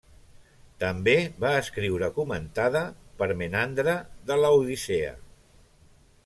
[0.83, 1.13] També
[1.43, 2.81] va escriure comentada
[3.21, 3.95] per Menandre
[4.31, 5.15] de Laodicea.